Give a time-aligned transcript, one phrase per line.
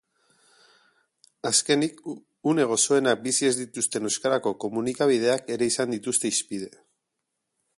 [1.49, 1.99] Azkenik,
[2.53, 6.73] une gozoenak bizi ez dituzten euskarazko komunikabideak ere izan dituzte hizpide.